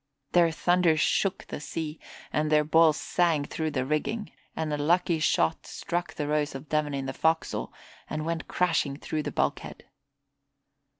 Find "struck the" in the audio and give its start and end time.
5.67-6.27